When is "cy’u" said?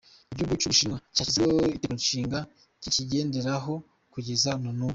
0.59-0.71